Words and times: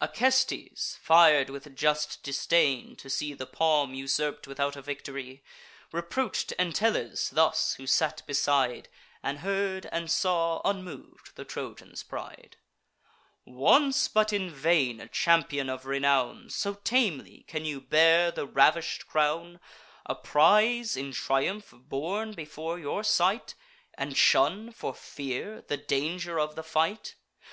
Acestes, 0.00 1.00
fir'd 1.02 1.50
with 1.50 1.74
just 1.74 2.22
disdain, 2.22 2.94
to 2.94 3.10
see 3.10 3.34
The 3.34 3.44
palm 3.44 3.92
usurp'd 3.92 4.46
without 4.46 4.76
a 4.76 4.82
victory, 4.82 5.42
Reproach'd 5.90 6.54
Entellus 6.60 7.28
thus, 7.30 7.74
who 7.74 7.88
sate 7.88 8.22
beside, 8.24 8.88
And 9.20 9.40
heard 9.40 9.86
and 9.90 10.08
saw, 10.08 10.62
unmov'd, 10.64 11.34
the 11.34 11.44
Trojan's 11.44 12.04
pride: 12.04 12.56
"Once, 13.44 14.06
but 14.06 14.32
in 14.32 14.48
vain, 14.48 15.00
a 15.00 15.08
champion 15.08 15.68
of 15.68 15.84
renown, 15.86 16.50
So 16.50 16.74
tamely 16.74 17.44
can 17.48 17.64
you 17.64 17.80
bear 17.80 18.30
the 18.30 18.46
ravish'd 18.46 19.08
crown, 19.08 19.58
A 20.06 20.14
prize 20.14 20.96
in 20.96 21.10
triumph 21.10 21.70
borne 21.76 22.34
before 22.34 22.78
your 22.78 23.02
sight, 23.02 23.56
And 23.94 24.16
shun, 24.16 24.70
for 24.70 24.94
fear, 24.94 25.62
the 25.66 25.76
danger 25.76 26.38
of 26.38 26.54
the 26.54 26.62
fight? 26.62 27.16